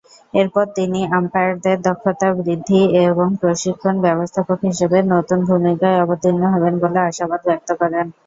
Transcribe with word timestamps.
এরপর 0.33 0.65
তিনি 0.77 0.99
আম্পায়ারদের 1.17 1.77
দক্ষতা 1.87 2.27
বৃদ্ধি 2.37 2.79
এবং 3.05 3.27
প্রশিক্ষণ 3.41 3.95
ব্যবস্থাপক 4.05 4.59
হিসেবে 4.69 4.97
নতুন 5.13 5.39
ভূমিকায় 5.49 6.01
অবতীর্ণ 6.03 6.43
হবেন 6.53 6.73
বলে 6.83 6.99
আশাবাদ 7.09 7.41
ব্যক্ত 7.47 7.69
করেন। 7.81 8.05